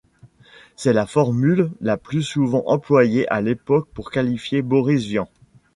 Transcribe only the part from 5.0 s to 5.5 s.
Vian.